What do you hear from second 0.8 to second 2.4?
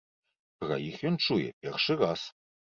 іх ён чуе першы раз.